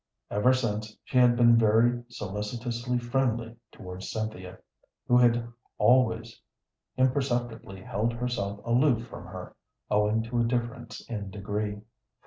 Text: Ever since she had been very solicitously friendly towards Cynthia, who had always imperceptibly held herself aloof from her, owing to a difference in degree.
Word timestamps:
Ever 0.31 0.51
since 0.51 0.97
she 1.03 1.19
had 1.19 1.35
been 1.35 1.59
very 1.59 2.01
solicitously 2.09 2.97
friendly 2.97 3.55
towards 3.71 4.09
Cynthia, 4.09 4.57
who 5.07 5.15
had 5.15 5.47
always 5.77 6.41
imperceptibly 6.97 7.83
held 7.83 8.11
herself 8.11 8.61
aloof 8.65 9.05
from 9.07 9.27
her, 9.27 9.55
owing 9.91 10.23
to 10.23 10.39
a 10.39 10.43
difference 10.43 11.07
in 11.07 11.29
degree. 11.29 11.81